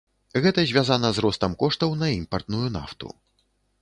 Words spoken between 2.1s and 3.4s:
імпартную нафту.